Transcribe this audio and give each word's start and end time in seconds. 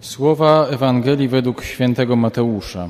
Słowa 0.00 0.66
Ewangelii 0.66 1.28
według 1.28 1.64
świętego 1.64 2.16
Mateusza. 2.16 2.88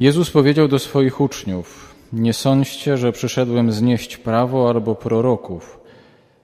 Jezus 0.00 0.30
powiedział 0.30 0.68
do 0.68 0.78
swoich 0.78 1.20
uczniów: 1.20 1.94
Nie 2.12 2.32
sądźcie, 2.32 2.96
że 2.96 3.12
przyszedłem 3.12 3.72
znieść 3.72 4.16
prawo 4.16 4.68
albo 4.68 4.94
proroków. 4.94 5.80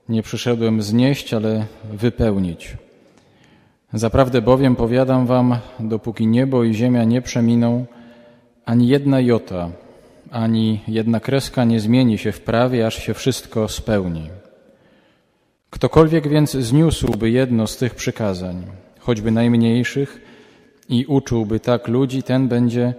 Nie 0.08 0.22
przyszedłem 0.22 0.82
znieść, 0.82 1.34
ale 1.34 1.66
wypełnić. 1.92 2.76
Zaprawdę 3.92 4.42
bowiem 4.42 4.76
powiadam 4.76 5.26
wam, 5.26 5.56
dopóki 5.80 6.26
niebo 6.26 6.64
i 6.64 6.74
ziemia 6.74 7.04
nie 7.04 7.22
przeminą, 7.22 7.86
ani 8.64 8.88
jedna 8.88 9.20
jota, 9.20 9.70
ani 10.30 10.80
jedna 10.88 11.20
kreska 11.20 11.64
nie 11.64 11.80
zmieni 11.80 12.18
się 12.18 12.32
w 12.32 12.40
prawie, 12.40 12.86
aż 12.86 13.02
się 13.02 13.14
wszystko 13.14 13.68
spełni. 13.68 14.30
Ktokolwiek 15.70 16.28
więc 16.28 16.50
zniósłby 16.50 17.30
jedno 17.30 17.66
z 17.66 17.76
tych 17.76 17.94
przykazań, 17.94 18.64
choćby 18.98 19.30
najmniejszych, 19.30 20.26
i 20.88 21.06
uczyłby 21.06 21.60
tak 21.60 21.88
ludzi, 21.88 22.22
ten 22.22 22.48
będzie 22.48 22.94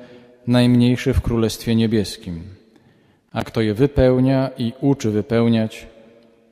najmniejszy 0.47 1.13
w 1.13 1.21
Królestwie 1.21 1.75
Niebieskim. 1.75 2.43
A 3.31 3.43
kto 3.43 3.61
je 3.61 3.73
wypełnia 3.73 4.49
i 4.57 4.73
uczy 4.81 5.11
wypełniać, 5.11 5.87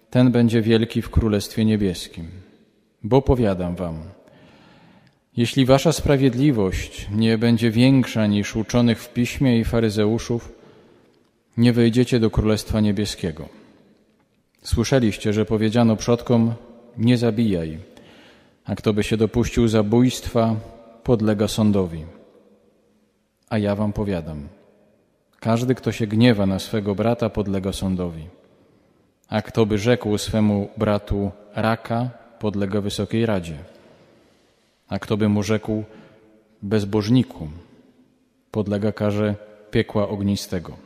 ten 0.09 0.31
będzie 0.31 0.61
wielki 0.61 1.01
w 1.01 1.09
Królestwie 1.09 1.65
Niebieskim. 1.65 2.27
Bo 3.03 3.21
powiadam 3.21 3.75
wam, 3.75 3.99
jeśli 5.37 5.65
wasza 5.65 5.91
sprawiedliwość 5.91 7.07
nie 7.11 7.37
będzie 7.37 7.71
większa 7.71 8.27
niż 8.27 8.55
uczonych 8.55 9.01
w 9.01 9.13
piśmie 9.13 9.59
i 9.59 9.63
faryzeuszów, 9.63 10.51
nie 11.57 11.73
wejdziecie 11.73 12.19
do 12.19 12.29
Królestwa 12.29 12.79
Niebieskiego. 12.79 13.49
Słyszeliście, 14.61 15.33
że 15.33 15.45
powiedziano 15.45 15.95
przodkom: 15.95 16.53
Nie 16.97 17.17
zabijaj, 17.17 17.79
a 18.65 18.75
kto 18.75 18.93
by 18.93 19.03
się 19.03 19.17
dopuścił 19.17 19.67
zabójstwa, 19.67 20.55
podlega 21.03 21.47
sądowi. 21.47 22.05
A 23.49 23.57
ja 23.57 23.75
wam 23.75 23.93
powiadam: 23.93 24.47
każdy, 25.39 25.75
kto 25.75 25.91
się 25.91 26.07
gniewa 26.07 26.45
na 26.45 26.59
swego 26.59 26.95
brata, 26.95 27.29
podlega 27.29 27.73
sądowi. 27.73 28.27
A 29.29 29.41
kto 29.41 29.65
by 29.65 29.77
rzekł 29.77 30.17
swemu 30.17 30.69
bratu 30.77 31.31
raka, 31.55 32.09
podlega 32.39 32.81
wysokiej 32.81 33.25
radzie. 33.25 33.57
A 34.87 34.99
kto 34.99 35.17
by 35.17 35.29
mu 35.29 35.43
rzekł 35.43 35.83
bezbożniku, 36.61 37.47
podlega 38.51 38.91
karze 38.91 39.35
piekła 39.71 40.09
ognistego. 40.09 40.84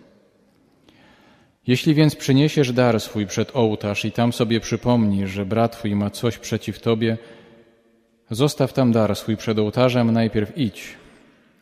Jeśli 1.69 1.93
więc 1.93 2.15
przyniesiesz 2.15 2.73
dar 2.73 3.01
swój 3.01 3.27
przed 3.27 3.55
ołtarz 3.55 4.05
i 4.05 4.11
tam 4.11 4.33
sobie 4.33 4.59
przypomnisz, 4.59 5.29
że 5.29 5.45
brat 5.45 5.71
twój 5.71 5.95
ma 5.95 6.09
coś 6.09 6.37
przeciw 6.37 6.79
tobie, 6.79 7.17
zostaw 8.31 8.73
tam 8.73 8.91
dar 8.91 9.15
swój 9.15 9.37
przed 9.37 9.59
ołtarzem, 9.59 10.11
najpierw 10.11 10.57
idź 10.57 10.95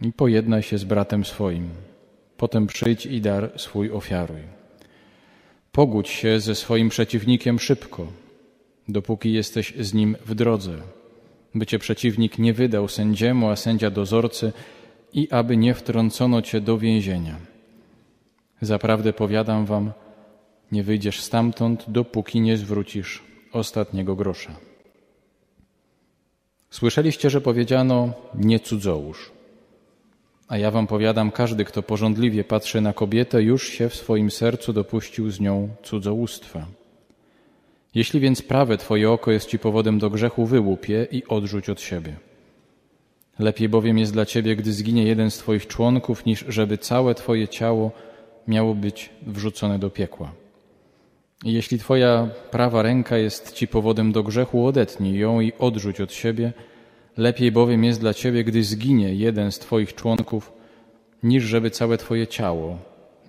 i 0.01 0.13
pojednaj 0.13 0.63
się 0.63 0.77
z 0.77 0.83
bratem 0.83 1.25
swoim. 1.25 1.69
Potem 2.37 2.67
przyjdź 2.67 3.05
i 3.05 3.21
dar 3.21 3.51
swój 3.55 3.91
ofiaruj. 3.91 4.41
Pogódź 5.71 6.09
się 6.09 6.39
ze 6.39 6.55
swoim 6.55 6.89
przeciwnikiem 6.89 7.59
szybko, 7.59 8.07
dopóki 8.87 9.33
jesteś 9.33 9.73
z 9.79 9.93
nim 9.93 10.15
w 10.25 10.35
drodze, 10.35 10.75
by 11.55 11.65
cię 11.65 11.79
przeciwnik 11.79 12.39
nie 12.39 12.53
wydał 12.53 12.87
sędziemu, 12.87 13.49
a 13.49 13.55
sędzia 13.55 13.89
dozorcy 13.89 14.53
i 15.13 15.27
aby 15.31 15.57
nie 15.57 15.73
wtrącono 15.73 16.41
cię 16.41 16.61
do 16.61 16.77
więzienia 16.77 17.56
Zaprawdę 18.61 19.13
powiadam 19.13 19.65
wam, 19.65 19.91
nie 20.71 20.83
wyjdziesz 20.83 21.21
stamtąd, 21.21 21.85
dopóki 21.87 22.41
nie 22.41 22.57
zwrócisz 22.57 23.23
ostatniego 23.51 24.15
grosza. 24.15 24.55
Słyszeliście, 26.69 27.29
że 27.29 27.41
powiedziano 27.41 28.13
nie 28.35 28.59
cudzołóż. 28.59 29.31
A 30.47 30.57
ja 30.57 30.71
wam 30.71 30.87
powiadam, 30.87 31.31
każdy, 31.31 31.65
kto 31.65 31.83
porządliwie 31.83 32.43
patrzy 32.43 32.81
na 32.81 32.93
kobietę, 32.93 33.43
już 33.43 33.67
się 33.67 33.89
w 33.89 33.95
swoim 33.95 34.31
sercu 34.31 34.73
dopuścił 34.73 35.31
z 35.31 35.39
nią 35.39 35.69
cudzołóstwa. 35.83 36.65
Jeśli 37.95 38.19
więc 38.19 38.41
prawe 38.41 38.77
twoje 38.77 39.11
oko 39.11 39.31
jest 39.31 39.49
ci 39.49 39.59
powodem 39.59 39.99
do 39.99 40.09
grzechu, 40.09 40.45
wyłup 40.45 40.89
je 40.89 41.07
i 41.11 41.25
odrzuć 41.25 41.69
od 41.69 41.81
siebie. 41.81 42.15
Lepiej 43.39 43.69
bowiem 43.69 43.97
jest 43.97 44.13
dla 44.13 44.25
ciebie, 44.25 44.55
gdy 44.55 44.73
zginie 44.73 45.03
jeden 45.03 45.31
z 45.31 45.37
twoich 45.37 45.67
członków, 45.67 46.25
niż 46.25 46.45
żeby 46.47 46.77
całe 46.77 47.15
twoje 47.15 47.47
ciało 47.47 47.91
miało 48.47 48.75
być 48.75 49.09
wrzucone 49.27 49.79
do 49.79 49.89
piekła. 49.89 50.31
Jeśli 51.43 51.79
Twoja 51.79 52.29
prawa 52.51 52.81
ręka 52.81 53.17
jest 53.17 53.53
Ci 53.53 53.67
powodem 53.67 54.11
do 54.11 54.23
grzechu, 54.23 54.65
odetnij 54.65 55.19
ją 55.19 55.41
i 55.41 55.53
odrzuć 55.59 56.01
od 56.01 56.13
siebie. 56.13 56.53
Lepiej 57.17 57.51
bowiem 57.51 57.83
jest 57.83 57.99
dla 57.99 58.13
Ciebie, 58.13 58.43
gdy 58.43 58.63
zginie 58.63 59.15
jeden 59.15 59.51
z 59.51 59.59
Twoich 59.59 59.95
członków, 59.95 60.53
niż 61.23 61.43
żeby 61.43 61.71
całe 61.71 61.97
Twoje 61.97 62.27
ciało 62.27 62.77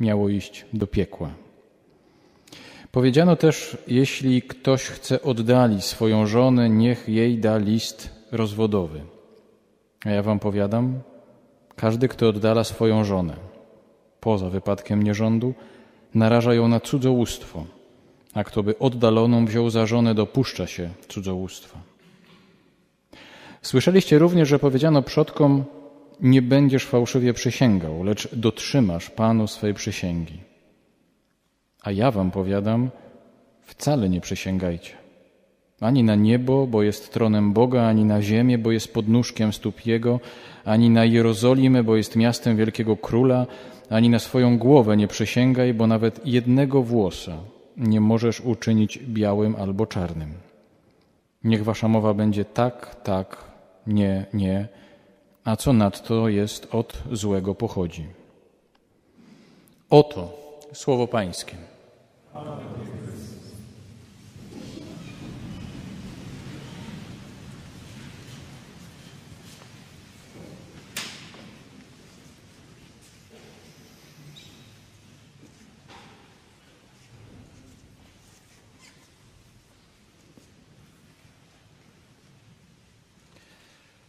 miało 0.00 0.28
iść 0.28 0.66
do 0.72 0.86
piekła. 0.86 1.30
Powiedziano 2.92 3.36
też, 3.36 3.78
jeśli 3.86 4.42
ktoś 4.42 4.82
chce 4.82 5.22
oddalić 5.22 5.84
swoją 5.84 6.26
żonę, 6.26 6.70
niech 6.70 7.08
jej 7.08 7.38
da 7.38 7.58
list 7.58 8.10
rozwodowy. 8.32 9.00
A 10.04 10.10
ja 10.10 10.22
wam 10.22 10.38
powiadam, 10.38 11.00
każdy, 11.76 12.08
kto 12.08 12.28
oddala 12.28 12.64
swoją 12.64 13.04
żonę, 13.04 13.36
poza 14.28 14.50
wypadkiem 14.50 15.02
nierządu, 15.02 15.54
naraża 16.14 16.54
ją 16.54 16.68
na 16.68 16.80
cudzołóstwo, 16.80 17.64
a 18.34 18.44
kto 18.44 18.62
by 18.62 18.78
oddaloną 18.78 19.46
wziął 19.46 19.70
za 19.70 19.86
żonę, 19.86 20.14
dopuszcza 20.14 20.66
się 20.66 20.90
cudzołóstwa. 21.08 21.78
Słyszeliście 23.62 24.18
również, 24.18 24.48
że 24.48 24.58
powiedziano 24.58 25.02
przodkom, 25.02 25.64
nie 26.20 26.42
będziesz 26.42 26.84
fałszywie 26.86 27.32
przysięgał, 27.32 28.04
lecz 28.04 28.34
dotrzymasz 28.34 29.10
Panu 29.10 29.46
swej 29.46 29.74
przysięgi. 29.74 30.40
A 31.82 31.90
ja 31.90 32.10
wam 32.10 32.30
powiadam, 32.30 32.90
wcale 33.62 34.08
nie 34.08 34.20
przysięgajcie. 34.20 34.97
Ani 35.80 36.02
na 36.04 36.14
niebo, 36.14 36.66
bo 36.66 36.82
jest 36.82 37.12
tronem 37.12 37.52
Boga, 37.52 37.82
ani 37.82 38.04
na 38.04 38.22
ziemię, 38.22 38.58
bo 38.58 38.72
jest 38.72 38.94
podnóżkiem 38.94 39.52
stóp 39.52 39.86
Jego, 39.86 40.20
ani 40.64 40.90
na 40.90 41.04
Jerozolimę, 41.04 41.82
bo 41.82 41.96
jest 41.96 42.16
miastem 42.16 42.56
wielkiego 42.56 42.96
króla, 42.96 43.46
ani 43.90 44.10
na 44.10 44.18
swoją 44.18 44.58
głowę 44.58 44.96
nie 44.96 45.08
przysięgaj, 45.08 45.74
bo 45.74 45.86
nawet 45.86 46.26
jednego 46.26 46.82
włosa 46.82 47.36
nie 47.76 48.00
możesz 48.00 48.40
uczynić 48.40 48.98
białym 48.98 49.56
albo 49.56 49.86
czarnym. 49.86 50.32
Niech 51.44 51.64
wasza 51.64 51.88
mowa 51.88 52.14
będzie 52.14 52.44
tak, 52.44 53.02
tak, 53.02 53.44
nie, 53.86 54.26
nie, 54.32 54.68
a 55.44 55.56
co 55.56 55.72
nadto 55.72 56.28
jest 56.28 56.74
od 56.74 57.02
złego 57.12 57.54
pochodzi. 57.54 58.06
Oto 59.90 60.38
słowo 60.72 61.06
Pańskie. 61.06 61.56
Amen. 62.34 62.58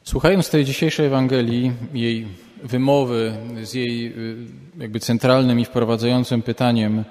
Słuchając 0.09 0.50
tej 0.50 0.66
dzisiejszej 0.66 1.06
Ewangelii, 1.06 1.72
jej 1.94 2.28
wymowy 2.64 3.34
z 3.64 3.74
jej 3.74 4.08
y, 4.08 4.36
jakby 4.80 5.00
centralnym 5.00 5.59
i 5.59 5.66
wprowadzającym 5.66 6.42
pytaniem, 6.42 7.03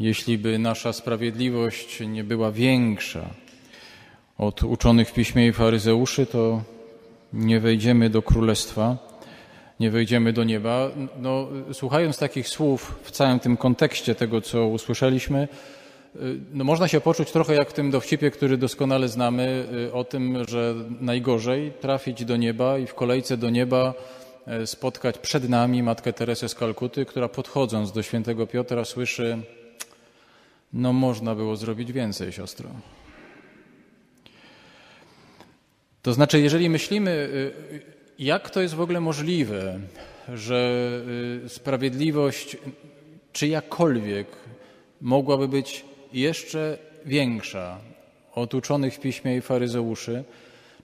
jeśli 0.00 0.38
by 0.38 0.58
nasza 0.58 0.92
sprawiedliwość 0.92 2.00
nie 2.00 2.24
była 2.24 2.52
większa 2.52 3.30
od 4.38 4.62
uczonych 4.62 5.08
w 5.08 5.12
piśmie 5.12 5.46
i 5.46 5.52
faryzeuszy, 5.52 6.26
to 6.26 6.62
nie 7.32 7.60
wejdziemy 7.60 8.10
do 8.10 8.22
królestwa, 8.22 8.96
nie 9.80 9.90
wejdziemy 9.90 10.32
do 10.32 10.44
nieba. 10.44 10.90
No, 11.20 11.48
słuchając 11.72 12.18
takich 12.18 12.48
słów 12.48 12.98
w 13.02 13.10
całym 13.10 13.40
tym 13.40 13.56
kontekście 13.56 14.14
tego, 14.14 14.40
co 14.40 14.66
usłyszeliśmy, 14.66 15.48
no 16.52 16.64
można 16.64 16.88
się 16.88 17.00
poczuć 17.00 17.30
trochę 17.32 17.54
jak 17.54 17.70
w 17.70 17.72
tym 17.72 17.90
dowcipie, 17.90 18.30
który 18.30 18.56
doskonale 18.56 19.08
znamy, 19.08 19.66
y, 19.88 19.92
o 19.92 20.04
tym, 20.04 20.44
że 20.48 20.74
najgorzej 21.00 21.72
trafić 21.80 22.24
do 22.24 22.36
nieba 22.36 22.78
i 22.78 22.86
w 22.86 22.94
kolejce 22.94 23.36
do 23.36 23.50
nieba 23.50 23.94
e, 24.46 24.66
spotkać 24.66 25.18
przed 25.18 25.48
nami 25.48 25.82
Matkę 25.82 26.12
Teresę 26.12 26.48
z 26.48 26.54
Kalkuty, 26.54 27.04
która 27.04 27.28
podchodząc 27.28 27.92
do 27.92 28.02
świętego 28.02 28.46
Piotra 28.46 28.84
słyszy 28.84 29.38
no 30.72 30.92
można 30.92 31.34
było 31.34 31.56
zrobić 31.56 31.92
więcej, 31.92 32.32
siostro. 32.32 32.70
To 36.02 36.12
znaczy, 36.12 36.40
jeżeli 36.40 36.70
myślimy, 36.70 37.10
y, 37.10 37.82
jak 38.18 38.50
to 38.50 38.60
jest 38.60 38.74
w 38.74 38.80
ogóle 38.80 39.00
możliwe, 39.00 39.80
że 40.34 40.90
y, 41.44 41.48
sprawiedliwość 41.48 42.56
czyjakolwiek 43.32 44.26
mogłaby 45.00 45.48
być 45.48 45.84
jeszcze 46.14 46.78
większa 47.06 47.78
od 48.34 48.54
uczonych 48.54 48.94
w 48.94 49.00
piśmie 49.00 49.36
i 49.36 49.40
faryzeuszy, 49.40 50.24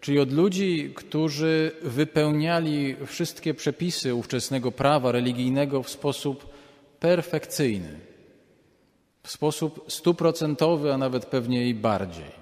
czyli 0.01 0.19
od 0.19 0.33
ludzi, 0.33 0.93
którzy 0.95 1.73
wypełniali 1.83 2.97
wszystkie 3.07 3.55
przepisy 3.55 4.15
ówczesnego 4.15 4.73
prawa 4.73 5.13
religijnego 5.13 5.83
w 5.83 5.91
sposób 5.91 6.55
perfekcyjny, 7.01 8.01
w 9.23 9.31
sposób 9.31 9.85
stuprocentowy, 9.89 10.95
a 10.95 10.99
nawet 10.99 11.27
pewnie 11.27 11.69
i 11.69 11.75
bardziej. 11.75 12.41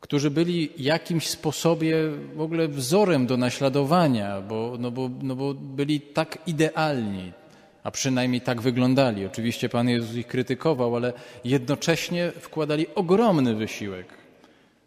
Którzy 0.00 0.30
byli 0.30 0.70
jakimś 0.78 1.28
sposobie 1.28 1.96
w 2.34 2.40
ogóle 2.40 2.68
wzorem 2.68 3.26
do 3.26 3.36
naśladowania, 3.36 4.40
bo, 4.40 4.76
no 4.78 4.90
bo, 4.90 5.10
no 5.22 5.36
bo 5.36 5.54
byli 5.54 6.00
tak 6.00 6.38
idealni, 6.46 7.32
a 7.82 7.90
przynajmniej 7.90 8.40
tak 8.40 8.60
wyglądali. 8.60 9.26
Oczywiście 9.26 9.68
Pan 9.68 9.88
Jezus 9.88 10.16
ich 10.16 10.26
krytykował, 10.26 10.96
ale 10.96 11.12
jednocześnie 11.44 12.32
wkładali 12.40 12.86
ogromny 12.94 13.54
wysiłek, 13.54 14.06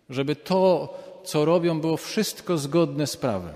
żeby 0.10 0.36
to, 0.36 0.94
co 1.24 1.46
robią, 1.46 1.82
było 1.82 1.98
wszystko 1.98 2.58
zgodne 2.58 3.08
z 3.08 3.18
prawem. 3.18 3.56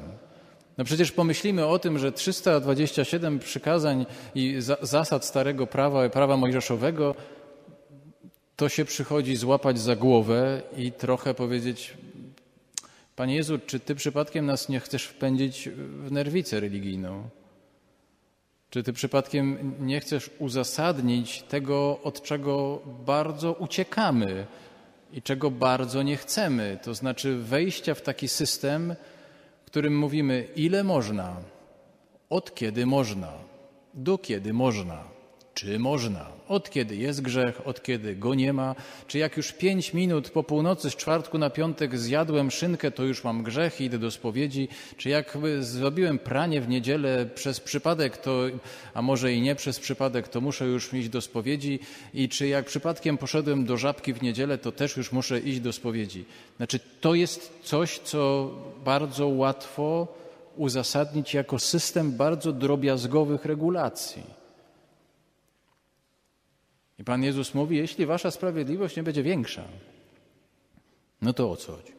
No 0.77 0.85
przecież 0.85 1.11
pomyślimy 1.11 1.65
o 1.65 1.79
tym, 1.79 1.99
że 1.99 2.11
327 2.11 3.39
przykazań 3.39 4.05
i 4.35 4.55
zasad 4.81 5.25
starego 5.25 5.67
prawa, 5.67 6.09
prawa 6.09 6.37
mojżeszowego, 6.37 7.15
to 8.55 8.69
się 8.69 8.85
przychodzi 8.85 9.35
złapać 9.35 9.79
za 9.79 9.95
głowę 9.95 10.61
i 10.77 10.91
trochę 10.91 11.33
powiedzieć, 11.33 11.93
Panie 13.15 13.35
Jezu, 13.35 13.59
czy 13.65 13.79
Ty 13.79 13.95
przypadkiem 13.95 14.45
nas 14.45 14.69
nie 14.69 14.79
chcesz 14.79 15.03
wpędzić 15.03 15.69
w 15.75 16.11
nerwicę 16.11 16.59
religijną? 16.59 17.29
Czy 18.69 18.83
Ty 18.83 18.93
przypadkiem 18.93 19.75
nie 19.79 19.99
chcesz 19.99 20.29
uzasadnić 20.39 21.41
tego, 21.41 21.99
od 22.03 22.21
czego 22.21 22.81
bardzo 23.05 23.53
uciekamy 23.53 24.45
i 25.13 25.21
czego 25.21 25.51
bardzo 25.51 26.03
nie 26.03 26.17
chcemy? 26.17 26.79
To 26.83 26.93
znaczy 26.93 27.37
wejścia 27.37 27.95
w 27.95 28.01
taki 28.01 28.27
system, 28.27 28.95
w 29.63 29.65
którym 29.65 29.97
mówimy, 29.97 30.47
ile 30.55 30.83
można, 30.83 31.37
od 32.29 32.55
kiedy 32.55 32.85
można, 32.85 33.33
do 33.93 34.17
kiedy 34.17 34.53
można 34.53 35.18
czy 35.53 35.79
można. 35.79 36.25
Od 36.47 36.69
kiedy 36.69 36.95
jest 36.95 37.21
grzech, 37.21 37.67
od 37.67 37.83
kiedy 37.83 38.15
go 38.15 38.35
nie 38.35 38.53
ma. 38.53 38.75
Czy 39.07 39.17
jak 39.17 39.37
już 39.37 39.51
pięć 39.51 39.93
minut 39.93 40.29
po 40.29 40.43
północy 40.43 40.89
z 40.89 40.95
czwartku 40.95 41.37
na 41.37 41.49
piątek 41.49 41.97
zjadłem 41.97 42.51
szynkę, 42.51 42.91
to 42.91 43.03
już 43.03 43.23
mam 43.23 43.43
grzech 43.43 43.81
i 43.81 43.83
idę 43.83 43.97
do 43.97 44.11
spowiedzi. 44.11 44.67
Czy 44.97 45.09
jak 45.09 45.37
zrobiłem 45.59 46.19
pranie 46.19 46.61
w 46.61 46.69
niedzielę 46.69 47.25
przez 47.35 47.59
przypadek, 47.59 48.17
to, 48.17 48.41
a 48.93 49.01
może 49.01 49.33
i 49.33 49.41
nie 49.41 49.55
przez 49.55 49.79
przypadek, 49.79 50.27
to 50.27 50.41
muszę 50.41 50.65
już 50.65 50.93
iść 50.93 51.09
do 51.09 51.21
spowiedzi. 51.21 51.79
I 52.13 52.29
czy 52.29 52.47
jak 52.47 52.65
przypadkiem 52.65 53.17
poszedłem 53.17 53.65
do 53.65 53.77
żabki 53.77 54.13
w 54.13 54.21
niedzielę, 54.21 54.57
to 54.57 54.71
też 54.71 54.97
już 54.97 55.11
muszę 55.11 55.39
iść 55.39 55.59
do 55.59 55.73
spowiedzi. 55.73 56.25
Znaczy, 56.57 56.79
to 57.01 57.15
jest 57.15 57.53
coś, 57.63 57.99
co 57.99 58.51
bardzo 58.85 59.27
łatwo 59.27 60.07
uzasadnić 60.57 61.33
jako 61.33 61.59
system 61.59 62.11
bardzo 62.11 62.51
drobiazgowych 62.51 63.45
regulacji. 63.45 64.38
I 66.99 67.03
Pan 67.03 67.23
Jezus 67.23 67.53
mówi, 67.53 67.77
jeśli 67.77 68.05
wasza 68.05 68.31
sprawiedliwość 68.31 68.97
nie 68.97 69.03
będzie 69.03 69.23
większa, 69.23 69.63
no 71.21 71.33
to 71.33 71.51
o 71.51 71.55
co 71.55 71.71
chodzi? 71.71 71.93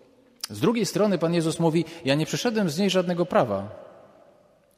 Z 0.50 0.60
drugiej 0.60 0.86
strony 0.86 1.18
Pan 1.18 1.34
Jezus 1.34 1.60
mówi, 1.60 1.84
ja 2.04 2.14
nie 2.14 2.26
przyszedłem 2.26 2.70
z 2.70 2.78
niej 2.78 2.90
żadnego 2.90 3.26
prawa. 3.26 3.90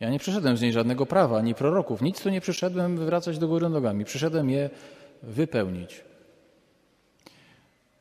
Ja 0.01 0.11
nie 0.11 0.19
przyszedłem 0.19 0.57
z 0.57 0.61
niej 0.61 0.73
żadnego 0.73 1.07
prawa, 1.07 1.39
ani 1.39 1.55
proroków. 1.55 2.03
Nic 2.03 2.23
tu 2.23 2.31
nie 2.31 2.41
przyszedłem 2.41 2.97
wywracać 2.97 3.39
do 3.39 3.49
góry 3.49 3.69
nogami. 3.69 4.05
Przyszedłem 4.05 4.51
je 4.51 4.71
wypełnić. 5.23 6.05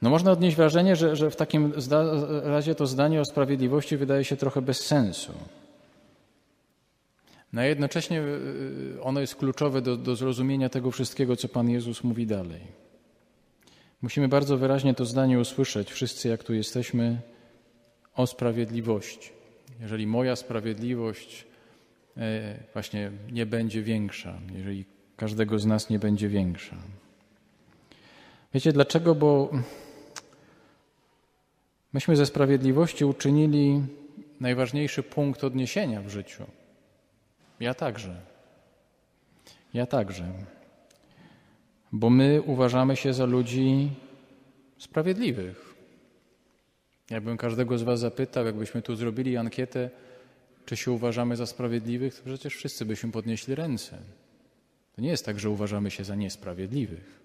No 0.02 0.10
można 0.10 0.32
odnieść 0.32 0.58
wrażenie, 0.58 0.96
że, 0.96 1.16
że 1.16 1.32
w 1.32 1.36
takim 1.36 1.74
razie 2.44 2.76
to 2.76 2.88
zdanie 2.88 3.22
o 3.22 3.26
sprawiedliwości 3.26 3.98
wydaje 3.98 4.24
się 4.24 4.38
trochę 4.38 4.62
bez 4.62 4.80
sensu. 4.86 5.34
No 7.54 7.62
a 7.62 7.66
jednocześnie 7.66 8.22
y, 8.22 8.24
y, 8.96 9.02
ono 9.02 9.20
jest 9.20 9.36
kluczowe 9.36 9.82
do, 9.82 9.98
do 9.98 10.16
zrozumienia 10.16 10.70
tego 10.70 10.92
wszystkiego, 10.92 11.36
co 11.36 11.48
Pan 11.48 11.70
Jezus 11.70 12.04
mówi 12.04 12.28
dalej. 12.28 12.62
Musimy 14.02 14.28
bardzo 14.28 14.58
wyraźnie 14.58 14.94
to 14.94 15.06
zdanie 15.06 15.40
usłyszeć, 15.40 15.92
wszyscy 15.92 16.30
jak 16.30 16.44
tu 16.44 16.54
jesteśmy, 16.54 17.22
o 18.16 18.28
sprawiedliwości. 18.28 19.30
Jeżeli 19.80 20.08
moja 20.08 20.36
sprawiedliwość 20.36 21.46
e, 22.18 22.58
właśnie 22.74 23.12
nie 23.32 23.46
będzie 23.46 23.84
większa, 23.84 24.40
jeżeli 24.56 24.86
każdego 25.18 25.60
z 25.60 25.66
nas 25.66 25.90
nie 25.90 26.00
będzie 26.00 26.30
większa. 26.30 26.76
Wiecie 28.54 28.74
dlaczego? 28.74 29.16
Bo 29.16 29.52
myśmy 31.94 32.16
ze 32.16 32.26
sprawiedliwości 32.26 33.06
uczynili 33.06 33.82
najważniejszy 34.40 35.04
punkt 35.04 35.44
odniesienia 35.44 36.02
w 36.02 36.10
życiu. 36.10 36.44
Ja 37.62 37.74
także. 37.74 38.16
Ja 39.74 39.86
także. 39.86 40.34
Bo 41.92 42.10
my 42.10 42.42
uważamy 42.42 42.96
się 42.96 43.14
za 43.14 43.26
ludzi 43.26 43.90
sprawiedliwych. 44.78 45.76
Jakbym 47.10 47.38
każdego 47.38 47.78
z 47.78 47.84
Was 47.84 48.00
zapytał, 48.00 48.46
jakbyśmy 48.46 48.82
tu 48.82 48.96
zrobili 48.96 49.38
ankietę, 49.38 49.90
czy 50.66 50.78
się 50.78 50.92
uważamy 50.92 51.36
za 51.36 51.46
sprawiedliwych, 51.46 52.16
to 52.16 52.22
przecież 52.26 52.56
wszyscy 52.56 52.86
byśmy 52.86 53.12
podnieśli 53.12 53.56
ręce. 53.56 53.98
To 54.96 55.02
nie 55.02 55.10
jest 55.10 55.26
tak, 55.26 55.40
że 55.40 55.50
uważamy 55.50 55.92
się 55.92 56.04
za 56.04 56.16
niesprawiedliwych. 56.16 57.22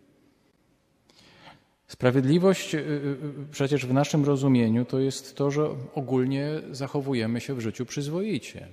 Sprawiedliwość 1.89 2.75
y, 2.75 2.79
y, 2.79 2.83
y, 2.83 3.19
przecież 3.51 3.87
w 3.87 3.93
naszym 3.93 4.25
rozumieniu 4.25 4.85
to 4.85 4.99
jest 4.99 5.37
to, 5.37 5.51
że 5.51 5.69
ogólnie 5.95 6.51
zachowujemy 6.71 7.41
się 7.41 7.55
w 7.55 7.61
życiu 7.61 7.87
przyzwoicie. 7.87 8.69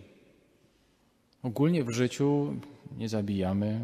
Ogólnie 1.43 1.83
w 1.83 1.89
życiu 1.89 2.55
nie 2.97 3.09
zabijamy, 3.09 3.79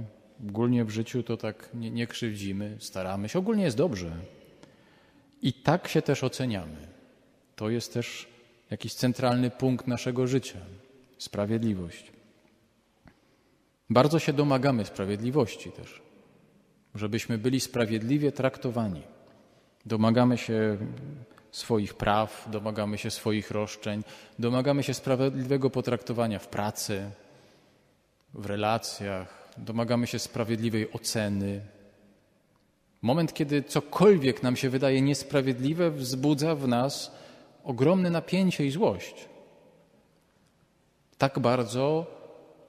ogólnie 0.49 0.85
w 0.85 0.89
życiu 0.89 1.23
to 1.23 1.37
tak 1.37 1.69
nie, 1.73 1.91
nie 1.91 2.07
krzywdzimy, 2.07 2.77
staramy 2.79 3.29
się, 3.29 3.39
ogólnie 3.39 3.63
jest 3.63 3.77
dobrze. 3.77 4.11
I 5.41 5.53
tak 5.53 5.87
się 5.87 6.01
też 6.01 6.23
oceniamy. 6.23 6.87
To 7.55 7.69
jest 7.69 7.93
też 7.93 8.27
jakiś 8.71 8.93
centralny 8.93 9.49
punkt 9.49 9.87
naszego 9.87 10.27
życia 10.27 10.59
sprawiedliwość. 11.17 12.11
Bardzo 13.89 14.19
się 14.19 14.33
domagamy 14.33 14.85
sprawiedliwości 14.85 15.71
też, 15.71 16.01
żebyśmy 16.95 17.37
byli 17.37 17.59
sprawiedliwie 17.59 18.31
traktowani. 18.31 19.01
Domagamy 19.85 20.37
się 20.37 20.77
swoich 21.51 21.93
praw, 21.93 22.47
domagamy 22.51 22.97
się 22.97 23.11
swoich 23.11 23.51
roszczeń, 23.51 24.03
domagamy 24.39 24.83
się 24.83 24.93
sprawiedliwego 24.93 25.69
potraktowania 25.69 26.39
w 26.39 26.47
pracy, 26.47 27.11
w 28.33 28.45
relacjach, 28.45 29.49
domagamy 29.57 30.07
się 30.07 30.19
sprawiedliwej 30.19 30.91
oceny. 30.91 31.61
Moment, 33.01 33.33
kiedy 33.33 33.63
cokolwiek 33.63 34.43
nam 34.43 34.55
się 34.55 34.69
wydaje 34.69 35.01
niesprawiedliwe, 35.01 35.91
wzbudza 35.91 36.55
w 36.55 36.67
nas 36.67 37.11
ogromne 37.63 38.09
napięcie 38.09 38.65
i 38.65 38.71
złość. 38.71 39.29
Tak 41.17 41.39
bardzo 41.39 42.07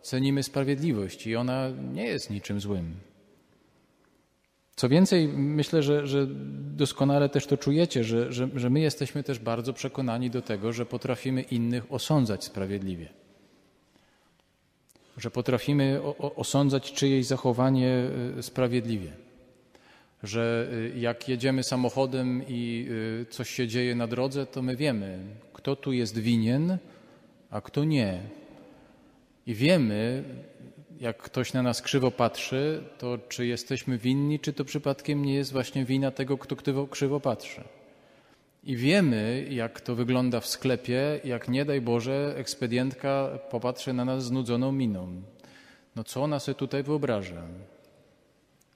cenimy 0.03 0.43
sprawiedliwość 0.43 1.27
i 1.27 1.37
ona 1.37 1.69
nie 1.93 2.05
jest 2.05 2.31
niczym 2.31 2.61
złym. 2.61 2.95
Co 4.77 4.89
więcej, 4.89 5.29
myślę, 5.29 5.83
że, 5.83 6.07
że 6.07 6.27
doskonale 6.77 7.29
też 7.29 7.47
to 7.47 7.57
czujecie, 7.57 8.05
że, 8.05 8.33
że, 8.33 8.49
że 8.55 8.71
my 8.71 8.81
jesteśmy 8.81 9.23
też 9.23 9.39
bardzo 9.39 9.73
przekonani 9.73 10.31
do 10.31 10.43
tego, 10.43 10.73
że 10.73 10.87
potrafimy 10.87 11.43
innych 11.43 11.93
osądzać 11.93 12.45
sprawiedliwie 12.45 13.20
że 15.21 15.31
potrafimy 15.31 16.01
osądzać 16.37 16.93
czyjeś 16.93 17.27
zachowanie 17.27 18.05
y, 18.39 18.43
sprawiedliwie. 18.43 19.13
Że 20.23 20.69
y, 20.73 20.99
jak 20.99 21.29
jedziemy 21.29 21.63
samochodem 21.63 22.43
i 22.49 22.87
y, 23.23 23.27
coś 23.31 23.51
się 23.51 23.69
dzieje 23.69 23.95
na 23.95 24.07
drodze, 24.07 24.47
to 24.47 24.63
my 24.63 24.77
wiemy, 24.77 25.19
kto 25.53 25.77
tu 25.77 25.93
jest 25.93 26.19
winien, 26.19 26.79
a 27.51 27.61
kto 27.61 27.85
nie. 27.85 28.21
I 29.47 29.55
wiemy, 29.55 30.25
jak 31.01 31.17
ktoś 31.19 31.53
na 31.53 31.63
nas 31.63 31.83
krzywo 31.83 32.11
patrzy, 32.11 32.83
to 32.99 33.19
czy 33.29 33.47
jesteśmy 33.47 33.99
winni, 33.99 34.41
czy 34.41 34.53
to 34.53 34.65
przypadkiem 34.65 35.25
nie 35.25 35.35
jest 35.35 35.53
właśnie 35.53 35.85
wina 35.85 36.11
tego, 36.11 36.39
kto 36.39 36.87
krzywo 36.87 37.21
patrzy. 37.21 37.65
I 38.65 38.77
wiemy, 38.77 39.47
jak 39.51 39.81
to 39.81 39.95
wygląda 39.95 40.41
w 40.41 40.47
sklepie, 40.47 41.21
jak 41.25 41.49
nie 41.49 41.65
daj 41.65 41.81
Boże, 41.81 42.35
ekspedientka 42.37 43.39
popatrzy 43.51 43.93
na 43.93 44.05
nas 44.05 44.25
znudzoną 44.25 44.73
miną. 44.73 45.23
No 45.97 46.05
co 46.05 46.23
ona 46.23 46.41
sobie 46.41 46.55
tutaj 46.55 46.83
wyobraża? 46.83 47.43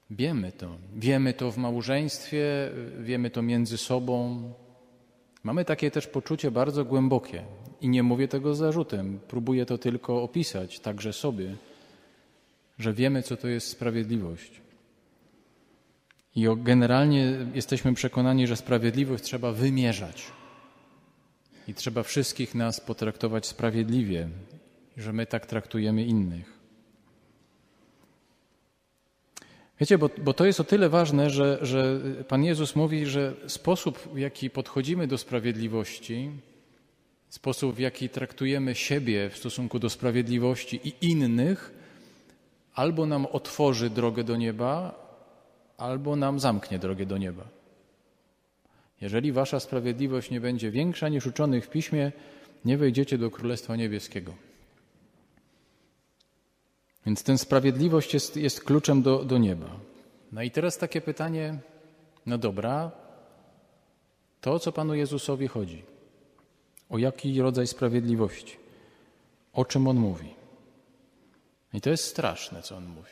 Wiemy 0.09 0.51
to. 0.51 0.77
Wiemy 0.95 1.33
to 1.33 1.51
w 1.51 1.57
małżeństwie, 1.57 2.71
wiemy 2.99 3.29
to 3.29 3.41
między 3.41 3.77
sobą. 3.77 4.41
Mamy 5.43 5.65
takie 5.65 5.91
też 5.91 6.07
poczucie 6.07 6.51
bardzo 6.51 6.85
głębokie. 6.85 7.43
I 7.81 7.89
nie 7.89 8.03
mówię 8.03 8.27
tego 8.27 8.55
z 8.55 8.57
zarzutem. 8.57 9.19
Próbuję 9.27 9.65
to 9.65 9.77
tylko 9.77 10.23
opisać, 10.23 10.79
także 10.79 11.13
sobie, 11.13 11.55
że 12.79 12.93
wiemy, 12.93 13.23
co 13.23 13.37
to 13.37 13.47
jest 13.47 13.67
sprawiedliwość. 13.67 14.64
I 16.35 16.47
generalnie 16.57 17.33
jesteśmy 17.53 17.93
przekonani, 17.93 18.47
że 18.47 18.55
sprawiedliwość 18.55 19.23
trzeba 19.23 19.51
wymierzać. 19.51 20.23
I 21.67 21.73
trzeba 21.73 22.03
wszystkich 22.03 22.55
nas 22.55 22.81
potraktować 22.81 23.45
sprawiedliwie, 23.45 24.29
że 24.97 25.13
my 25.13 25.25
tak 25.25 25.45
traktujemy 25.45 26.05
innych. 26.05 26.55
Wiecie, 29.79 29.97
bo, 29.97 30.09
bo 30.17 30.33
to 30.33 30.45
jest 30.45 30.59
o 30.59 30.63
tyle 30.63 30.89
ważne, 30.89 31.29
że, 31.29 31.59
że 31.61 31.99
Pan 32.27 32.43
Jezus 32.43 32.75
mówi, 32.75 33.05
że 33.05 33.33
sposób, 33.47 34.09
w 34.13 34.17
jaki 34.17 34.49
podchodzimy 34.49 35.07
do 35.07 35.17
sprawiedliwości, 35.17 36.31
sposób, 37.29 37.75
w 37.75 37.79
jaki 37.79 38.09
traktujemy 38.09 38.75
siebie 38.75 39.29
w 39.29 39.37
stosunku 39.37 39.79
do 39.79 39.89
sprawiedliwości 39.89 40.79
i 40.83 41.11
innych, 41.11 41.73
albo 42.73 43.05
nam 43.05 43.25
otworzy 43.25 43.89
drogę 43.89 44.23
do 44.23 44.35
nieba, 44.35 45.04
albo 45.77 46.15
nam 46.15 46.39
zamknie 46.39 46.79
drogę 46.79 47.05
do 47.05 47.17
nieba. 47.17 47.43
Jeżeli 49.01 49.31
wasza 49.31 49.59
sprawiedliwość 49.59 50.31
nie 50.31 50.41
będzie 50.41 50.71
większa 50.71 51.09
niż 51.09 51.25
uczonych 51.25 51.65
w 51.65 51.69
piśmie, 51.69 52.11
nie 52.65 52.77
wejdziecie 52.77 53.17
do 53.17 53.31
Królestwa 53.31 53.75
Niebieskiego. 53.75 54.33
Więc 57.05 57.23
ten 57.23 57.37
sprawiedliwość 57.37 58.13
jest, 58.13 58.37
jest 58.37 58.63
kluczem 58.63 59.01
do, 59.01 59.25
do 59.25 59.37
nieba. 59.37 59.69
No 60.31 60.41
i 60.41 60.51
teraz 60.51 60.77
takie 60.77 61.01
pytanie, 61.01 61.59
no 62.25 62.37
dobra, 62.37 62.91
to 64.41 64.53
o 64.53 64.59
co 64.59 64.71
Panu 64.71 64.95
Jezusowi 64.95 65.47
chodzi? 65.47 65.83
O 66.89 66.97
jaki 66.97 67.41
rodzaj 67.41 67.67
sprawiedliwości? 67.67 68.57
O 69.53 69.65
czym 69.65 69.87
On 69.87 69.97
mówi? 69.97 70.35
I 71.73 71.81
to 71.81 71.89
jest 71.89 72.03
straszne, 72.03 72.61
co 72.61 72.77
On 72.77 72.85
mówi. 72.85 73.11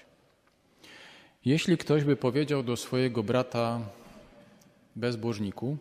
Jeśli 1.46 1.78
ktoś 1.78 2.04
by 2.04 2.16
powiedział 2.16 2.64
do 2.64 2.78
swojego 2.78 3.24
brata 3.24 3.80
bezbożniku, 4.96 5.78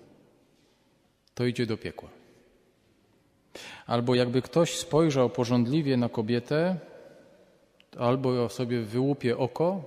to 1.34 1.46
idzie 1.46 1.66
do 1.66 1.76
piekła. 1.76 2.08
Albo 3.86 4.14
jakby 4.14 4.42
ktoś 4.42 4.78
spojrzał 4.78 5.30
porządliwie 5.30 5.96
na 5.96 6.08
kobietę, 6.08 6.76
albo 7.98 8.48
sobie 8.48 8.80
wyłupie 8.80 9.38
oko, 9.38 9.82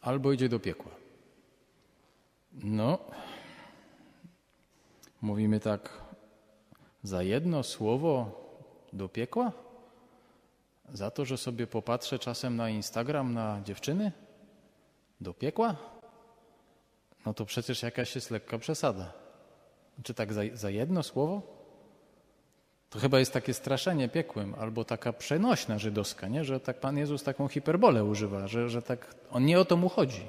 albo 0.00 0.32
idzie 0.32 0.48
do 0.48 0.60
piekła. 0.60 0.90
No, 2.52 2.98
mówimy 5.22 5.60
tak, 5.60 6.00
za 7.02 7.22
jedno 7.22 7.62
słowo 7.62 8.30
do 8.92 9.08
piekła? 9.08 9.52
Za 10.92 11.10
to, 11.10 11.24
że 11.24 11.38
sobie 11.38 11.66
popatrzę 11.66 12.18
czasem 12.18 12.56
na 12.56 12.70
Instagram 12.70 13.34
na 13.34 13.60
dziewczyny? 13.64 14.12
Do 15.20 15.34
piekła? 15.34 15.76
No 17.26 17.34
to 17.34 17.46
przecież 17.46 17.82
jakaś 17.82 18.14
jest 18.14 18.30
lekka 18.30 18.58
przesada. 18.58 19.12
Czy 20.02 20.14
tak 20.14 20.32
za, 20.32 20.42
za 20.54 20.70
jedno 20.70 21.02
słowo? 21.02 21.42
To 22.90 22.98
chyba 22.98 23.18
jest 23.18 23.32
takie 23.32 23.54
straszenie 23.54 24.08
piekłem, 24.08 24.54
albo 24.54 24.84
taka 24.84 25.12
przenośna 25.12 25.78
żydowska, 25.78 26.28
nie? 26.28 26.44
że 26.44 26.60
tak 26.60 26.80
Pan 26.80 26.98
Jezus 26.98 27.22
taką 27.22 27.48
hiperbolę 27.48 28.04
używa, 28.04 28.48
że, 28.48 28.68
że 28.68 28.82
tak, 28.82 29.14
on 29.30 29.44
nie 29.44 29.60
o 29.60 29.64
to 29.64 29.76
mu 29.76 29.88
chodzi. 29.88 30.22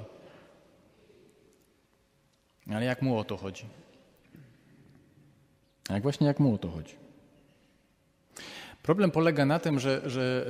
Ale 2.70 2.84
jak 2.84 3.02
mu 3.02 3.18
o 3.18 3.24
to 3.24 3.36
chodzi? 3.36 3.66
Jak 5.90 6.02
właśnie 6.02 6.26
jak 6.26 6.40
mu 6.40 6.54
o 6.54 6.58
to 6.58 6.70
chodzi? 6.70 7.03
Problem 8.84 9.10
polega 9.10 9.44
na 9.44 9.58
tym, 9.58 9.80
że, 9.80 10.02
że 10.06 10.46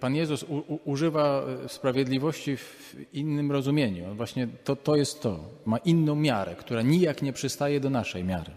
Pan 0.00 0.14
Jezus 0.14 0.42
u, 0.42 0.56
u, 0.56 0.80
używa 0.84 1.44
sprawiedliwości 1.68 2.56
w 2.56 2.96
innym 3.12 3.52
rozumieniu. 3.52 4.14
Właśnie 4.14 4.48
to, 4.64 4.76
to 4.76 4.96
jest 4.96 5.22
to. 5.22 5.40
Ma 5.64 5.78
inną 5.78 6.14
miarę, 6.14 6.54
która 6.54 6.82
nijak 6.82 7.22
nie 7.22 7.32
przystaje 7.32 7.80
do 7.80 7.90
naszej 7.90 8.24
miary. 8.24 8.50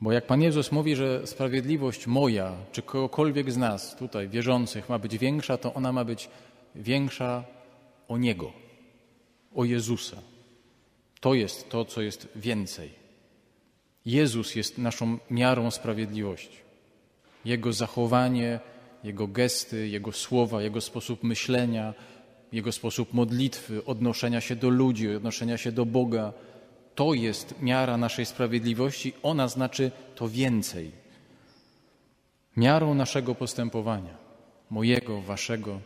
Bo 0.00 0.12
jak 0.12 0.26
Pan 0.26 0.42
Jezus 0.42 0.72
mówi, 0.72 0.96
że 0.96 1.26
sprawiedliwość 1.26 2.06
moja, 2.06 2.52
czy 2.72 2.82
kogokolwiek 2.82 3.52
z 3.52 3.56
nas 3.56 3.96
tutaj 3.96 4.28
wierzących 4.28 4.88
ma 4.88 4.98
być 4.98 5.18
większa, 5.18 5.56
to 5.56 5.74
ona 5.74 5.92
ma 5.92 6.04
być 6.04 6.30
większa 6.74 7.44
o 8.08 8.18
Niego, 8.18 8.52
o 9.54 9.64
Jezusa. 9.64 10.16
To 11.20 11.34
jest 11.34 11.70
to, 11.70 11.84
co 11.84 12.02
jest 12.02 12.28
więcej. 12.36 12.90
Jezus 14.06 14.54
jest 14.54 14.78
naszą 14.78 15.18
miarą 15.30 15.70
sprawiedliwości. 15.70 16.69
Jego 17.44 17.72
zachowanie, 17.72 18.60
Jego 19.04 19.26
gesty, 19.26 19.88
Jego 19.88 20.12
słowa, 20.12 20.62
Jego 20.62 20.80
sposób 20.80 21.22
myślenia, 21.22 21.94
Jego 22.52 22.72
sposób 22.72 23.14
modlitwy, 23.14 23.84
odnoszenia 23.84 24.40
się 24.40 24.56
do 24.56 24.68
ludzi, 24.68 25.16
odnoszenia 25.16 25.56
się 25.58 25.72
do 25.72 25.86
Boga– 25.86 26.32
to 27.00 27.14
jest 27.14 27.62
miara 27.62 27.96
naszej 27.96 28.26
sprawiedliwości, 28.26 29.12
ona 29.22 29.48
znaczy 29.48 29.90
to 30.14 30.28
więcej. 30.28 30.92
Miarą 32.56 32.94
naszego 32.94 33.34
postępowania, 33.34 34.14
mojego, 34.70 35.20
waszego, 35.20 35.80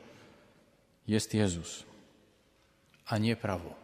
jest 1.09 1.35
Jezus, 1.35 1.85
a 3.07 3.19
nie 3.19 3.37
prawo. 3.37 3.75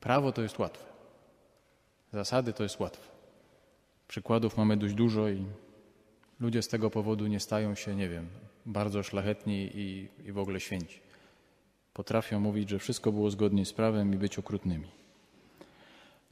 Prawo 0.00 0.32
to 0.32 0.42
jest 0.42 0.58
łatwe. 0.58 0.84
Zasady 2.12 2.52
to 2.52 2.62
jest 2.62 2.80
łatwe. 2.80 3.08
Przykładów 4.08 4.56
mamy 4.56 4.76
dość 4.76 4.94
dużo 4.94 5.28
i 5.28 5.44
ludzie 6.40 6.62
z 6.62 6.68
tego 6.68 6.90
powodu 6.90 7.26
nie 7.26 7.40
stają 7.40 7.74
się, 7.74 7.94
nie 7.94 8.08
wiem, 8.08 8.26
bardzo 8.66 9.02
szlachetni 9.02 9.70
i, 9.74 10.08
i 10.24 10.32
w 10.32 10.38
ogóle 10.38 10.60
święci. 10.60 11.00
Potrafią 11.94 12.40
mówić, 12.40 12.70
że 12.70 12.78
wszystko 12.78 13.12
było 13.12 13.30
zgodnie 13.30 13.64
z 13.64 13.72
prawem 13.72 14.14
i 14.14 14.16
być 14.16 14.38
okrutnymi 14.38 14.98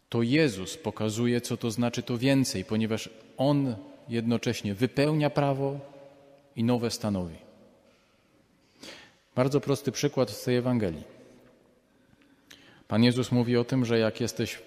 to 0.08 0.22
Jezus 0.22 0.76
pokazuje, 0.76 1.40
co 1.40 1.56
to 1.56 1.70
znaczy 1.70 2.02
to 2.02 2.18
więcej, 2.18 2.64
ponieważ 2.64 3.10
On 3.36 3.76
jednocześnie 4.08 4.74
wypełnia 4.74 5.30
prawo 5.30 5.80
i 6.56 6.64
nowe 6.64 6.90
stanowi. 6.90 7.36
Bardzo 9.34 9.60
prosty 9.60 9.92
przykład 9.92 10.30
z 10.30 10.44
tej 10.44 10.56
Ewangelii. 10.56 11.04
Pan 12.88 13.04
Jezus 13.04 13.32
mówi 13.32 13.56
o 13.56 13.64
tym, 13.64 13.84
że 13.84 13.98
jak 13.98 14.20
jesteś, 14.20 14.62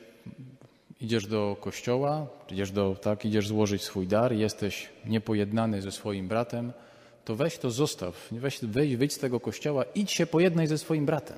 idziesz 1.01 1.27
do 1.27 1.57
kościoła, 1.61 2.27
idziesz, 2.51 2.71
do, 2.71 2.95
tak, 3.01 3.25
idziesz 3.25 3.47
złożyć 3.47 3.81
swój 3.81 4.07
dar, 4.07 4.33
jesteś 4.33 4.89
niepojednany 5.05 5.81
ze 5.81 5.91
swoim 5.91 6.27
bratem, 6.27 6.73
to 7.25 7.35
weź 7.35 7.57
to 7.57 7.71
zostaw, 7.71 8.27
weź, 8.31 8.59
weź, 8.61 8.95
wyjdź 8.95 9.13
z 9.13 9.19
tego 9.19 9.39
kościoła, 9.39 9.83
idź 9.95 10.11
się 10.11 10.25
pojednaj 10.25 10.67
ze 10.67 10.77
swoim 10.77 11.05
bratem 11.05 11.37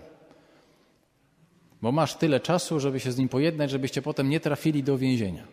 bo 1.81 1.91
masz 1.91 2.15
tyle 2.15 2.39
czasu, 2.39 2.79
żeby 2.79 2.99
się 2.99 3.11
z 3.11 3.17
nim 3.17 3.29
pojednać, 3.29 3.71
żebyście 3.71 4.01
potem 4.01 4.29
nie 4.29 4.39
trafili 4.39 4.83
do 4.83 4.97
więzienia. 4.97 5.47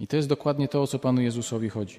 I 0.00 0.06
to 0.06 0.16
jest 0.16 0.28
dokładnie 0.28 0.68
to, 0.68 0.82
o 0.82 0.86
co 0.86 0.98
Panu 0.98 1.20
Jezusowi 1.20 1.68
chodzi. 1.68 1.98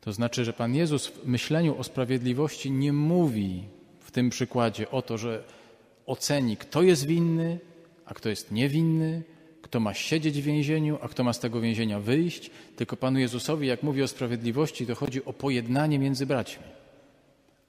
To 0.00 0.12
znaczy, 0.12 0.44
że 0.44 0.52
Pan 0.52 0.74
Jezus 0.74 1.06
w 1.06 1.26
myśleniu 1.26 1.78
o 1.78 1.84
sprawiedliwości 1.84 2.70
nie 2.70 2.92
mówi 2.92 3.62
w 4.00 4.10
tym 4.10 4.30
przykładzie 4.30 4.90
o 4.90 5.02
to, 5.02 5.18
że 5.18 5.44
oceni, 6.06 6.56
kto 6.56 6.82
jest 6.82 7.06
winny, 7.06 7.58
a 8.08 8.14
kto 8.14 8.28
jest 8.28 8.52
niewinny, 8.52 9.22
kto 9.62 9.80
ma 9.80 9.94
siedzieć 9.94 10.40
w 10.40 10.44
więzieniu, 10.44 10.98
a 11.02 11.08
kto 11.08 11.24
ma 11.24 11.32
z 11.32 11.40
tego 11.40 11.60
więzienia 11.60 12.00
wyjść, 12.00 12.50
tylko 12.76 12.96
Panu 12.96 13.18
Jezusowi, 13.18 13.66
jak 13.66 13.82
mówi 13.82 14.02
o 14.02 14.08
sprawiedliwości, 14.08 14.86
to 14.86 14.94
chodzi 14.94 15.24
o 15.24 15.32
pojednanie 15.32 15.98
między 15.98 16.26
braćmi. 16.26 16.64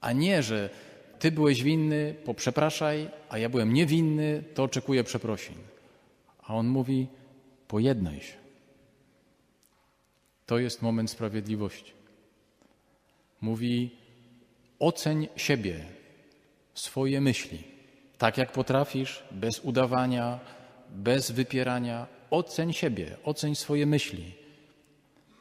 A 0.00 0.12
nie, 0.12 0.42
że 0.42 0.70
ty 1.18 1.32
byłeś 1.32 1.62
winny, 1.62 2.14
poprzepraszaj, 2.24 3.10
a 3.28 3.38
ja 3.38 3.48
byłem 3.48 3.72
niewinny, 3.72 4.44
to 4.54 4.62
oczekuję 4.62 5.04
przeprosin. 5.04 5.54
A 6.42 6.54
on 6.54 6.68
mówi: 6.68 7.06
pojednaj 7.68 8.20
się. 8.20 8.34
To 10.46 10.58
jest 10.58 10.82
moment 10.82 11.10
sprawiedliwości. 11.10 11.92
Mówi: 13.40 13.90
oceń 14.78 15.28
siebie, 15.36 15.84
swoje 16.74 17.20
myśli, 17.20 17.62
tak 18.20 18.38
jak 18.38 18.52
potrafisz, 18.52 19.22
bez 19.30 19.60
udawania, 19.60 20.40
bez 20.90 21.30
wypierania. 21.30 22.06
Oceń 22.30 22.72
siebie, 22.72 23.16
oceń 23.24 23.54
swoje 23.54 23.86
myśli. 23.86 24.32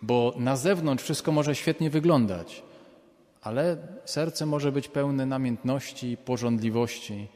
Bo 0.02 0.34
na 0.38 0.56
zewnątrz 0.56 1.04
wszystko 1.04 1.32
może 1.32 1.56
świetnie 1.56 1.90
wyglądać, 1.90 2.64
ale 3.42 3.78
serce 4.06 4.46
może 4.46 4.72
być 4.72 4.88
pełne 4.88 5.26
namiętności, 5.26 6.18
porządliwości. 6.26 7.28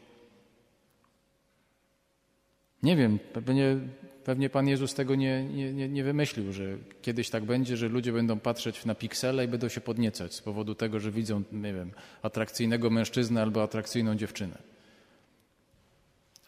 Nie 2.83 2.95
wiem, 2.95 3.19
pewnie, 3.33 3.77
pewnie 4.23 4.49
Pan 4.49 4.67
Jezus 4.67 4.93
tego 4.93 5.15
nie, 5.15 5.43
nie, 5.45 5.89
nie 5.89 6.03
wymyślił, 6.03 6.53
że 6.53 6.77
kiedyś 7.01 7.29
tak 7.29 7.43
będzie, 7.43 7.77
że 7.77 7.87
ludzie 7.87 8.13
będą 8.13 8.39
patrzeć 8.39 8.85
na 8.85 8.95
piksele 8.95 9.45
i 9.45 9.47
będą 9.47 9.67
się 9.69 9.81
podniecać 9.81 10.33
z 10.33 10.41
powodu 10.41 10.75
tego, 10.75 10.99
że 10.99 11.11
widzą, 11.11 11.43
nie 11.51 11.73
wiem, 11.73 11.91
atrakcyjnego 12.21 12.89
mężczyznę 12.89 13.41
albo 13.41 13.63
atrakcyjną 13.63 14.15
dziewczynę. 14.15 14.72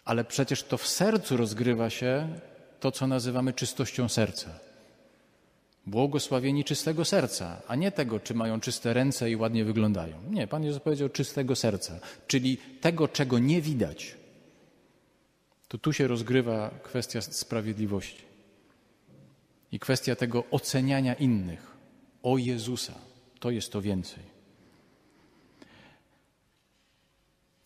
Ale 0.06 0.24
przecież 0.24 0.64
to 0.64 0.78
w 0.78 0.88
sercu 0.88 1.38
rozgrywa 1.38 1.90
się 1.90 2.40
to, 2.80 2.92
co 2.92 3.08
nazywamy 3.08 3.54
czystością 3.54 4.10
serca. 4.10 4.60
Błogosławieni 5.86 6.64
czystego 6.64 7.06
serca, 7.06 7.62
a 7.68 7.76
nie 7.76 7.92
tego, 7.92 8.20
czy 8.20 8.34
mają 8.34 8.60
czyste 8.60 8.94
ręce 8.94 9.32
i 9.32 9.36
ładnie 9.36 9.66
wyglądają. 9.66 10.22
Nie, 10.30 10.48
Pan 10.48 10.64
Jezus 10.64 10.82
powiedział 10.82 11.10
czystego 11.10 11.56
serca, 11.56 12.00
czyli 12.28 12.58
tego, 12.58 13.08
czego 13.08 13.40
nie 13.40 13.62
widać. 13.62 14.16
To 15.68 15.78
tu 15.78 15.94
się 15.94 16.08
rozgrywa 16.08 16.70
kwestia 16.84 17.22
sprawiedliwości 17.22 18.22
i 19.72 19.80
kwestia 19.80 20.16
tego 20.16 20.44
oceniania 20.52 21.14
innych 21.14 21.78
o 22.24 22.38
Jezusa. 22.38 22.94
To 23.40 23.52
jest 23.52 23.72
to 23.72 23.82
więcej. 23.82 24.24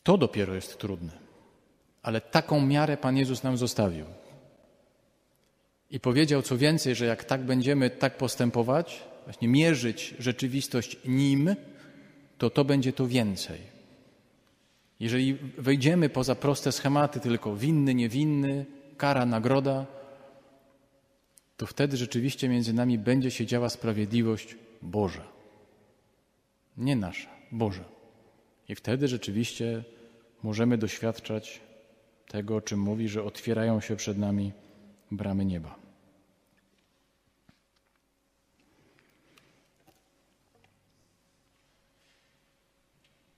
To 0.03 0.17
dopiero 0.17 0.55
jest 0.55 0.77
trudne, 0.77 1.12
ale 2.09 2.21
taką 2.21 2.65
miarę 2.65 2.97
Pan 2.97 3.17
Jezus 3.17 3.43
nam 3.43 3.57
zostawił. 3.57 4.05
I 5.91 5.99
powiedział 5.99 6.41
co 6.41 6.57
więcej, 6.57 6.95
że 6.95 7.05
jak 7.05 7.23
tak 7.23 7.41
będziemy 7.41 7.89
tak 7.89 8.17
postępować, 8.17 9.03
właśnie 9.25 9.47
mierzyć 9.47 10.15
rzeczywistość 10.19 10.97
nim, 11.05 11.55
to 12.37 12.49
to 12.49 12.65
będzie 12.65 12.93
to 12.93 13.07
więcej. 13.07 13.59
Jeżeli 14.99 15.37
wejdziemy 15.57 16.09
poza 16.09 16.35
proste 16.35 16.71
schematy, 16.71 17.19
tylko 17.19 17.55
winny, 17.55 17.95
niewinny, 17.95 18.65
kara, 18.97 19.25
nagroda, 19.25 19.85
to 21.57 21.65
wtedy 21.65 21.97
rzeczywiście 21.97 22.49
między 22.49 22.73
nami 22.73 22.97
będzie 22.97 23.31
się 23.31 23.45
działa 23.45 23.69
sprawiedliwość 23.69 24.55
Boża. 24.81 25.27
Nie 26.77 26.95
nasza, 26.95 27.29
Boża. 27.51 27.85
I 28.69 28.75
wtedy 28.75 29.07
rzeczywiście 29.07 29.83
możemy 30.43 30.77
doświadczać 30.77 31.68
tego, 32.29 32.55
o 32.55 32.62
czym 32.62 32.79
mówi, 32.79 33.09
że 33.09 33.24
otwierają 33.24 33.81
się 33.81 33.95
przed 33.95 34.17
nami 34.17 34.51
bramy 35.12 35.45
nieba. 35.45 35.78